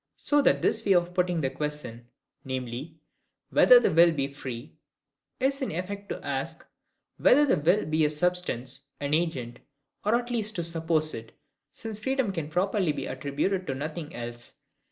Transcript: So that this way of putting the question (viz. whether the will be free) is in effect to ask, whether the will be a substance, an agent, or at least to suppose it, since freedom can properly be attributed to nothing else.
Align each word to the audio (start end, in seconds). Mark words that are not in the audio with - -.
So 0.17 0.41
that 0.41 0.63
this 0.63 0.83
way 0.83 0.93
of 0.93 1.13
putting 1.13 1.41
the 1.41 1.51
question 1.51 2.07
(viz. 2.43 2.87
whether 3.51 3.79
the 3.79 3.91
will 3.91 4.11
be 4.11 4.29
free) 4.29 4.73
is 5.39 5.61
in 5.61 5.69
effect 5.71 6.09
to 6.09 6.25
ask, 6.25 6.65
whether 7.17 7.45
the 7.45 7.59
will 7.59 7.85
be 7.85 8.03
a 8.03 8.09
substance, 8.09 8.81
an 8.99 9.13
agent, 9.13 9.59
or 10.03 10.15
at 10.15 10.31
least 10.31 10.55
to 10.55 10.63
suppose 10.63 11.13
it, 11.13 11.33
since 11.71 11.99
freedom 11.99 12.31
can 12.31 12.49
properly 12.49 12.91
be 12.91 13.05
attributed 13.05 13.67
to 13.67 13.75
nothing 13.75 14.15
else. 14.15 14.55